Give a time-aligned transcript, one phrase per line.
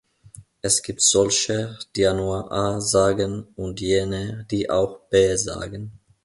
[0.63, 5.91] Es gibt solche, die nur A sagen, und jene, die auch B sagen.